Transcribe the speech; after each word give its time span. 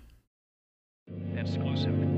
Exclusive. 1.36 2.13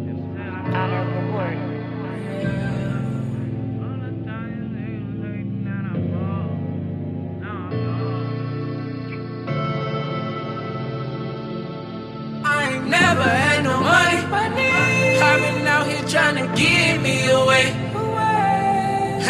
Me 17.07 17.31
away. 17.31 17.67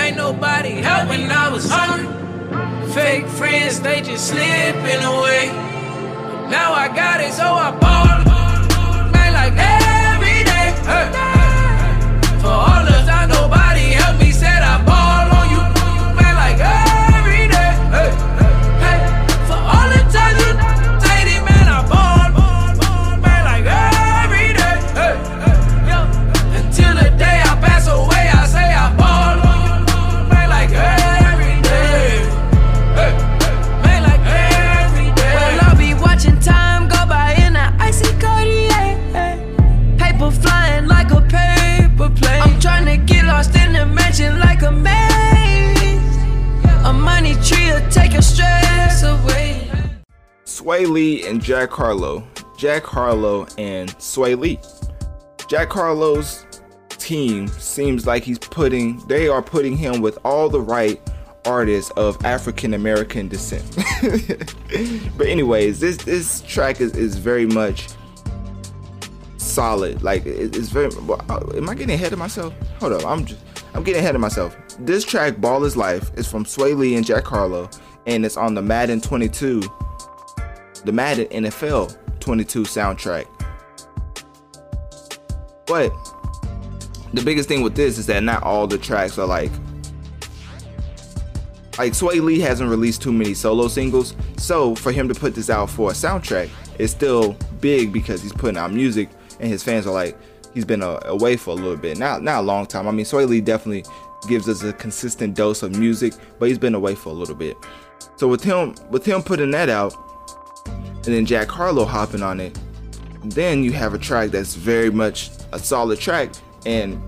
Ain't 0.02 0.16
nobody 0.16 0.74
help 0.88 1.08
when 1.10 1.30
I 1.30 1.48
was 1.48 1.68
hungry. 1.68 2.06
Fake 2.94 3.26
friends, 3.38 3.80
they 3.80 4.00
just 4.00 4.28
slipping 4.28 5.02
away. 5.12 5.44
Now 6.56 6.72
I 6.72 6.86
got 7.02 7.20
it, 7.20 7.32
so 7.32 7.44
I 7.44 7.70
ball. 7.82 8.06
Man, 9.12 9.32
like 9.40 9.54
every 9.56 10.38
day. 10.50 10.68
Hey. 10.90 11.25
Swae 50.66 50.88
Lee 50.90 51.24
and 51.28 51.40
Jack 51.40 51.70
Harlow. 51.70 52.26
Jack 52.58 52.82
Harlow 52.84 53.46
and 53.56 53.88
Swae 53.98 54.36
Lee. 54.36 54.58
Jack 55.48 55.70
Harlow's 55.70 56.44
team 56.88 57.46
seems 57.46 58.04
like 58.04 58.24
he's 58.24 58.40
putting 58.40 58.98
they 59.06 59.28
are 59.28 59.42
putting 59.42 59.76
him 59.76 60.00
with 60.00 60.18
all 60.24 60.48
the 60.48 60.60
right 60.60 61.00
artists 61.44 61.92
of 61.92 62.22
African 62.24 62.74
American 62.74 63.28
descent. 63.28 63.64
but 65.16 65.28
anyways, 65.28 65.78
this 65.78 65.98
this 65.98 66.40
track 66.40 66.80
is, 66.80 66.96
is 66.96 67.16
very 67.16 67.46
much 67.46 67.86
solid. 69.36 70.02
Like 70.02 70.26
it- 70.26 70.56
it's 70.56 70.70
very. 70.70 70.90
uh, 71.30 71.40
Am 71.54 71.68
I 71.70 71.74
getting 71.76 71.94
ahead 71.94 72.12
of 72.12 72.18
myself? 72.18 72.52
Hold 72.80 72.94
up, 72.94 73.06
I'm 73.06 73.24
just 73.24 73.40
I'm 73.72 73.84
getting 73.84 74.00
ahead 74.00 74.16
of 74.16 74.20
myself. 74.20 74.56
This 74.80 75.04
track, 75.04 75.40
"Ball 75.40 75.62
Is 75.62 75.76
Life," 75.76 76.10
is 76.16 76.26
from 76.26 76.44
Swae 76.44 76.76
Lee 76.76 76.96
and 76.96 77.06
Jack 77.06 77.24
Harlow, 77.24 77.70
and 78.08 78.26
it's 78.26 78.36
on 78.36 78.54
the 78.54 78.62
Madden 78.62 79.00
22, 79.00 79.62
the 80.86 80.92
Madden 80.92 81.26
NFL 81.26 81.96
22 82.20 82.62
soundtrack. 82.62 83.26
But 85.66 85.92
the 87.12 87.22
biggest 87.22 87.48
thing 87.48 87.62
with 87.62 87.74
this 87.74 87.98
is 87.98 88.06
that 88.06 88.22
not 88.22 88.42
all 88.42 88.66
the 88.66 88.78
tracks 88.78 89.18
are 89.18 89.26
like 89.26 89.50
like 91.78 91.92
Swae 91.92 92.22
Lee 92.22 92.40
hasn't 92.40 92.70
released 92.70 93.02
too 93.02 93.12
many 93.12 93.34
solo 93.34 93.68
singles, 93.68 94.14
so 94.38 94.74
for 94.74 94.92
him 94.92 95.08
to 95.08 95.14
put 95.14 95.34
this 95.34 95.50
out 95.50 95.68
for 95.68 95.90
a 95.90 95.92
soundtrack 95.92 96.48
is 96.78 96.90
still 96.90 97.34
big 97.60 97.92
because 97.92 98.22
he's 98.22 98.32
putting 98.32 98.56
out 98.56 98.72
music 98.72 99.10
and 99.40 99.50
his 99.50 99.62
fans 99.62 99.86
are 99.86 99.92
like 99.92 100.16
he's 100.54 100.64
been 100.64 100.82
uh, 100.82 101.00
away 101.04 101.36
for 101.36 101.50
a 101.50 101.54
little 101.54 101.76
bit. 101.76 101.98
Not 101.98 102.22
not 102.22 102.40
a 102.40 102.42
long 102.42 102.64
time. 102.64 102.86
I 102.86 102.92
mean, 102.92 103.04
Swae 103.04 103.28
Lee 103.28 103.40
definitely 103.40 103.84
gives 104.28 104.48
us 104.48 104.62
a 104.62 104.72
consistent 104.72 105.34
dose 105.34 105.62
of 105.62 105.76
music, 105.76 106.14
but 106.38 106.48
he's 106.48 106.58
been 106.58 106.74
away 106.74 106.94
for 106.94 107.10
a 107.10 107.12
little 107.12 107.34
bit. 107.34 107.56
So 108.16 108.28
with 108.28 108.42
him 108.42 108.74
with 108.90 109.04
him 109.04 109.22
putting 109.22 109.50
that 109.50 109.68
out 109.68 109.94
and 111.06 111.14
then 111.14 111.24
Jack 111.24 111.48
Harlow 111.48 111.84
hopping 111.84 112.22
on 112.22 112.40
it, 112.40 112.58
then 113.24 113.62
you 113.62 113.72
have 113.72 113.94
a 113.94 113.98
track 113.98 114.30
that's 114.30 114.54
very 114.54 114.90
much 114.90 115.30
a 115.52 115.58
solid 115.58 115.98
track 115.98 116.32
and 116.64 117.00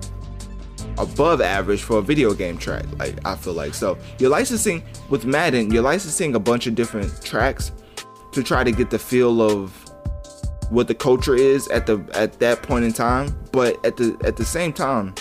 above 0.97 1.41
average 1.41 1.81
for 1.81 1.97
a 1.99 2.01
video 2.01 2.33
game 2.33 2.57
track. 2.57 2.85
Like 2.97 3.25
I 3.25 3.35
feel 3.35 3.53
like 3.53 3.73
so 3.73 3.97
you're 4.17 4.29
licensing 4.29 4.83
with 5.09 5.25
Madden, 5.25 5.71
you're 5.71 5.83
licensing 5.83 6.35
a 6.35 6.39
bunch 6.39 6.67
of 6.67 6.75
different 6.75 7.23
tracks 7.23 7.71
to 8.31 8.43
try 8.43 8.63
to 8.63 8.71
get 8.71 8.89
the 8.89 8.99
feel 8.99 9.41
of 9.41 9.73
what 10.69 10.87
the 10.87 10.95
culture 10.95 11.35
is 11.35 11.67
at 11.69 11.85
the 11.85 12.03
at 12.13 12.39
that 12.39 12.61
point 12.63 12.85
in 12.85 12.93
time. 12.93 13.37
But 13.51 13.83
at 13.85 13.97
the 13.97 14.17
at 14.23 14.37
the 14.37 14.45
same 14.45 14.73
time, 14.73 15.15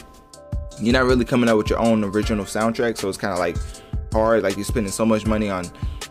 you're 0.81 0.93
not 0.93 1.05
really 1.05 1.25
coming 1.25 1.49
out 1.49 1.57
with 1.57 1.71
your 1.71 1.81
own 1.81 2.05
original 2.05 2.45
soundtrack, 2.45 2.99
so 2.99 3.09
it's 3.09 3.19
kind 3.19 3.33
of 3.33 3.39
like 3.39 3.57
hard. 4.13 4.43
Like 4.43 4.57
you're 4.57 4.65
spending 4.65 4.93
so 4.93 5.07
much 5.07 5.27
money 5.27 5.49
on 5.49 5.67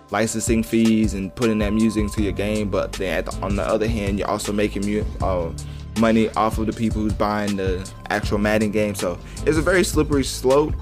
licensing 0.09 0.63
fees 0.63 1.13
and 1.13 1.34
putting 1.35 1.57
that 1.59 1.73
music 1.73 2.01
into 2.03 2.22
your 2.23 2.31
game, 2.31 2.69
but 2.69 2.94
then 2.94 3.25
the, 3.25 3.35
on 3.41 3.56
the 3.56 3.63
other 3.63 3.88
hand, 3.88 4.19
you're 4.19 4.29
also 4.29 4.53
making 4.53 4.85
mu- 4.85 5.03
uh, 5.22 5.51
money 6.00 6.29
off 6.31 6.57
of 6.57 6.68
the 6.68 6.73
people 6.73 7.01
who's 7.01 7.13
buying 7.13 7.57
the 7.57 7.90
actual 8.09 8.38
Madden 8.38 8.72
game. 8.72 8.95
So 8.95 9.18
it's 9.45 9.57
a 9.57 9.62
very 9.62 9.84
slippery 9.84 10.23
slope. 10.23 10.73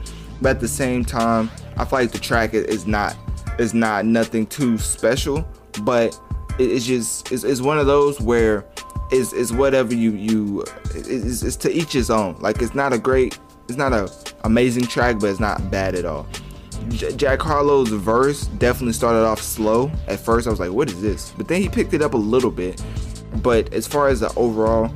But 0.41 0.49
at 0.49 0.59
the 0.59 0.67
same 0.67 1.05
time, 1.05 1.49
I 1.77 1.85
feel 1.85 1.99
like 1.99 2.11
the 2.11 2.19
track 2.19 2.53
is- 2.53 2.85
not 2.85 3.15
is 3.57 3.73
not 3.73 4.05
nothing 4.05 4.45
too 4.47 4.77
special, 4.77 5.47
but 5.83 6.19
it's 6.59 6.85
just 6.85 7.31
it's, 7.31 7.43
it's 7.45 7.61
one 7.61 7.79
of 7.79 7.85
those 7.87 8.19
where 8.19 8.65
is 9.11 9.31
is 9.31 9.53
whatever 9.53 9.93
you 9.93 10.11
you 10.11 10.65
it's, 10.93 11.41
it's 11.41 11.55
to 11.57 11.71
each 11.71 11.93
his 11.93 12.09
own. 12.09 12.35
Like 12.39 12.61
it's 12.61 12.75
not 12.75 12.91
a 12.91 12.97
great, 12.99 13.39
it's 13.69 13.77
not 13.77 13.93
a 13.93 14.11
amazing 14.43 14.87
track, 14.87 15.19
but 15.19 15.27
it's 15.27 15.39
not 15.39 15.71
bad 15.71 15.95
at 15.95 16.03
all. 16.03 16.27
J- 16.89 17.15
Jack 17.15 17.41
Harlow's 17.41 17.89
verse 17.89 18.47
definitely 18.47 18.93
started 18.93 19.25
off 19.25 19.41
slow. 19.41 19.91
At 20.07 20.19
first, 20.19 20.47
I 20.47 20.49
was 20.49 20.59
like, 20.59 20.71
"What 20.71 20.89
is 20.89 21.01
this?" 21.01 21.31
But 21.37 21.47
then 21.47 21.61
he 21.61 21.69
picked 21.69 21.93
it 21.93 22.01
up 22.01 22.13
a 22.13 22.17
little 22.17 22.51
bit. 22.51 22.81
But 23.41 23.73
as 23.73 23.87
far 23.87 24.07
as 24.07 24.21
the 24.21 24.33
overall, 24.35 24.93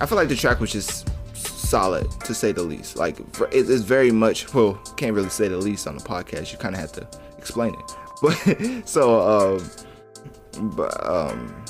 I 0.00 0.06
feel 0.06 0.16
like 0.16 0.28
the 0.28 0.36
track 0.36 0.60
was 0.60 0.72
just 0.72 1.08
solid 1.34 2.10
to 2.22 2.34
say 2.34 2.52
the 2.52 2.62
least. 2.62 2.96
Like 2.96 3.18
it's 3.52 3.82
very 3.82 4.10
much 4.10 4.52
well, 4.54 4.74
can't 4.96 5.14
really 5.14 5.28
say 5.28 5.48
the 5.48 5.56
least 5.56 5.86
on 5.86 5.96
the 5.96 6.04
podcast. 6.04 6.52
You 6.52 6.58
kind 6.58 6.74
of 6.74 6.80
have 6.80 6.92
to 6.92 7.08
explain 7.38 7.74
it. 7.74 7.92
But 8.22 8.88
so 8.88 9.20
um, 9.20 10.70
but 10.74 11.06
um, 11.06 11.64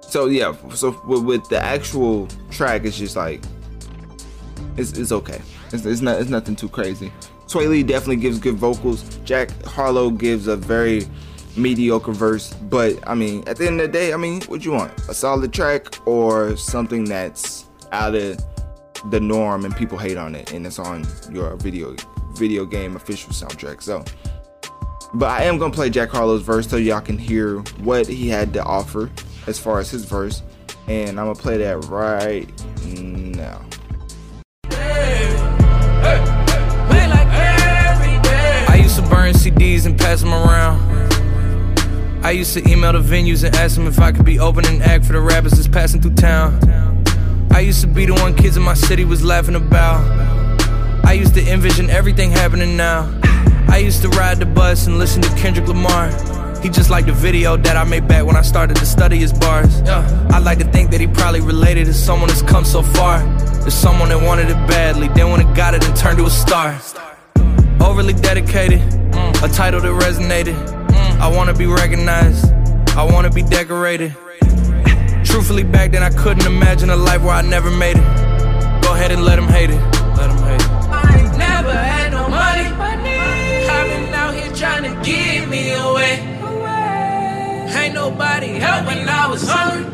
so 0.00 0.26
yeah. 0.26 0.52
So 0.74 1.00
with 1.06 1.48
the 1.48 1.60
actual 1.62 2.26
track, 2.50 2.84
it's 2.84 2.98
just 2.98 3.14
like 3.14 3.42
it's, 4.78 4.92
it's 4.92 5.12
okay. 5.12 5.40
It's, 5.72 5.84
it's 5.84 6.00
not 6.00 6.20
it's 6.20 6.30
nothing 6.30 6.56
too 6.56 6.68
crazy. 6.68 7.12
Swae 7.46 7.68
Lee 7.68 7.82
definitely 7.82 8.16
gives 8.16 8.38
good 8.38 8.56
vocals. 8.56 9.02
Jack 9.24 9.50
Harlow 9.64 10.10
gives 10.10 10.46
a 10.46 10.56
very 10.56 11.06
mediocre 11.56 12.12
verse, 12.12 12.54
but 12.54 12.96
I 13.06 13.14
mean, 13.14 13.42
at 13.46 13.56
the 13.56 13.66
end 13.66 13.80
of 13.80 13.90
the 13.90 13.92
day, 13.92 14.12
I 14.12 14.16
mean, 14.16 14.42
what 14.42 14.64
you 14.64 14.72
want? 14.72 14.92
A 15.08 15.14
solid 15.14 15.52
track 15.52 16.06
or 16.06 16.56
something 16.56 17.04
that's 17.04 17.66
out 17.90 18.14
of 18.14 18.38
the 19.10 19.20
norm 19.20 19.64
and 19.64 19.74
people 19.76 19.96
hate 19.96 20.16
on 20.16 20.34
it 20.34 20.52
and 20.52 20.66
it's 20.66 20.78
on 20.78 21.06
your 21.30 21.56
video 21.56 21.94
video 22.34 22.64
game 22.64 22.96
official 22.96 23.32
soundtrack. 23.32 23.82
So 23.82 24.04
But 25.14 25.30
I 25.30 25.44
am 25.44 25.58
gonna 25.58 25.72
play 25.72 25.90
Jack 25.90 26.10
Harlow's 26.10 26.42
verse 26.42 26.68
so 26.68 26.76
y'all 26.76 27.00
can 27.00 27.18
hear 27.18 27.58
what 27.78 28.06
he 28.06 28.28
had 28.28 28.52
to 28.54 28.62
offer 28.62 29.10
as 29.46 29.58
far 29.58 29.78
as 29.78 29.90
his 29.90 30.04
verse. 30.04 30.42
And 30.86 31.18
I'm 31.20 31.26
gonna 31.26 31.34
play 31.34 31.58
that 31.58 31.84
right 31.86 32.48
now. 32.96 33.60
And 39.88 39.98
pass 39.98 40.20
them 40.20 40.34
around. 40.34 40.78
I 42.24 42.32
used 42.32 42.52
to 42.54 42.68
email 42.68 42.92
the 42.92 43.00
venues 43.00 43.42
and 43.42 43.54
ask 43.56 43.76
them 43.76 43.86
if 43.86 43.98
I 43.98 44.12
could 44.12 44.26
be 44.26 44.38
opening 44.38 44.82
act 44.82 45.06
for 45.06 45.14
the 45.14 45.20
rappers 45.20 45.52
that's 45.52 45.66
passing 45.66 46.02
through 46.02 46.14
town. 46.14 46.60
I 47.52 47.60
used 47.60 47.80
to 47.80 47.86
be 47.86 48.04
the 48.04 48.12
one 48.14 48.34
kids 48.36 48.56
in 48.56 48.62
my 48.62 48.74
city 48.74 49.04
was 49.04 49.24
laughing 49.24 49.54
about. 49.54 50.04
I 51.04 51.12
used 51.12 51.34
to 51.34 51.50
envision 51.50 51.88
everything 51.88 52.30
happening 52.30 52.76
now. 52.76 53.08
I 53.68 53.78
used 53.78 54.02
to 54.02 54.08
ride 54.10 54.38
the 54.38 54.46
bus 54.46 54.86
and 54.86 54.98
listen 54.98 55.22
to 55.22 55.30
Kendrick 55.36 55.66
Lamar. 55.66 56.10
He 56.60 56.68
just 56.68 56.90
like 56.90 57.06
the 57.06 57.12
video 57.12 57.56
that 57.56 57.76
I 57.76 57.84
made 57.84 58.06
back 58.06 58.26
when 58.26 58.36
I 58.36 58.42
started 58.42 58.76
to 58.76 58.86
study 58.86 59.16
his 59.16 59.32
bars. 59.32 59.80
I 59.82 60.38
like 60.38 60.58
to 60.58 60.66
think 60.66 60.90
that 60.90 61.00
he 61.00 61.06
probably 61.06 61.40
related 61.40 61.86
to 61.86 61.94
someone 61.94 62.28
that's 62.28 62.42
come 62.42 62.64
so 62.64 62.82
far. 62.82 63.20
To 63.64 63.70
someone 63.70 64.10
that 64.10 64.20
wanted 64.20 64.50
it 64.50 64.60
badly, 64.68 65.08
then 65.08 65.30
when 65.30 65.40
it 65.40 65.56
got 65.56 65.72
it 65.74 65.86
and 65.86 65.96
turned 65.96 66.18
to 66.18 66.26
a 66.26 66.30
star. 66.30 66.78
Overly 67.80 68.12
dedicated, 68.12 68.80
a 69.42 69.48
title 69.48 69.80
that 69.80 69.92
resonated. 70.04 70.56
I 71.20 71.28
wanna 71.28 71.54
be 71.54 71.66
recognized, 71.66 72.52
I 72.96 73.02
wanna 73.02 73.30
be 73.30 73.42
decorated. 73.42 74.14
Truthfully, 75.24 75.64
back 75.64 75.92
then 75.92 76.02
I 76.02 76.10
couldn't 76.10 76.46
imagine 76.46 76.90
a 76.90 76.96
life 76.96 77.22
where 77.22 77.34
I 77.34 77.42
never 77.42 77.70
made 77.70 77.96
it. 77.96 78.82
Go 78.82 78.94
ahead 78.94 79.10
and 79.12 79.24
let 79.24 79.36
them 79.36 79.48
hate 79.48 79.70
it. 79.70 79.80
Let 80.16 80.28
them 80.28 80.38
hate 80.48 80.60
it. 80.60 80.70
I 80.70 81.18
ain't 81.20 81.36
never 81.36 81.72
had 81.72 82.12
no 82.12 82.28
money. 82.28 82.66
I've 83.68 83.88
been 83.90 84.14
out 84.14 84.34
here 84.34 84.52
trying 84.54 84.84
to 84.84 84.94
give 85.08 85.48
me 85.48 85.72
away. 85.74 86.14
Ain't 87.78 87.94
nobody 87.94 88.48
help 88.58 88.86
when 88.86 89.08
I 89.08 89.28
was 89.28 89.46
hungry. 89.48 89.84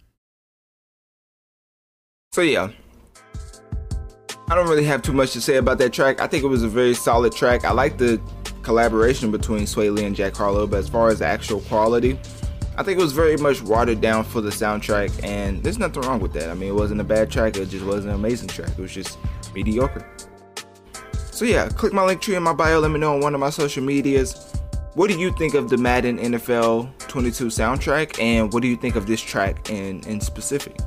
So 2.31 2.41
yeah, 2.41 2.69
I 4.47 4.55
don't 4.55 4.67
really 4.67 4.83
have 4.83 5.01
too 5.01 5.13
much 5.13 5.33
to 5.33 5.41
say 5.41 5.55
about 5.55 5.79
that 5.79 5.93
track. 5.93 6.21
I 6.21 6.27
think 6.27 6.43
it 6.43 6.47
was 6.47 6.61
a 6.61 6.67
very 6.67 6.93
solid 6.93 7.33
track. 7.33 7.65
I 7.65 7.71
like 7.71 7.97
the 7.97 8.21
collaboration 8.61 9.31
between 9.31 9.63
Swae 9.63 9.91
Lee 9.91 10.05
and 10.05 10.15
Jack 10.15 10.35
Harlow, 10.35 10.67
but 10.67 10.79
as 10.79 10.89
far 10.89 11.09
as 11.09 11.19
the 11.19 11.25
actual 11.25 11.61
quality, 11.61 12.19
I 12.77 12.83
think 12.83 12.99
it 12.99 13.01
was 13.01 13.13
very 13.13 13.37
much 13.37 13.61
watered 13.61 14.01
down 14.01 14.23
for 14.23 14.41
the 14.41 14.49
soundtrack, 14.49 15.23
and 15.23 15.63
there's 15.63 15.79
nothing 15.79 16.03
wrong 16.03 16.19
with 16.19 16.33
that. 16.33 16.49
I 16.49 16.55
mean, 16.55 16.69
it 16.69 16.75
wasn't 16.75 16.99
a 16.99 17.05
bad 17.05 17.31
track, 17.31 17.57
it 17.57 17.69
just 17.69 17.85
wasn't 17.85 18.09
an 18.09 18.19
amazing 18.19 18.49
track. 18.49 18.69
It 18.69 18.79
was 18.79 18.93
just 18.93 19.17
mediocre. 19.53 20.05
So 21.35 21.43
yeah, 21.43 21.67
click 21.67 21.91
my 21.91 22.01
link 22.01 22.21
tree 22.21 22.37
in 22.37 22.43
my 22.43 22.53
bio. 22.53 22.79
Let 22.79 22.91
me 22.91 22.97
know 22.97 23.15
on 23.15 23.19
one 23.19 23.33
of 23.33 23.41
my 23.41 23.49
social 23.49 23.83
medias. 23.83 24.53
What 24.93 25.09
do 25.09 25.19
you 25.19 25.33
think 25.33 25.53
of 25.53 25.69
the 25.69 25.75
Madden 25.75 26.17
NFL 26.17 26.97
22 27.09 27.47
soundtrack, 27.47 28.21
and 28.21 28.53
what 28.53 28.61
do 28.61 28.69
you 28.69 28.77
think 28.77 28.95
of 28.95 29.05
this 29.05 29.19
track 29.19 29.69
in 29.69 29.99
in 30.07 30.21
specific? 30.21 30.77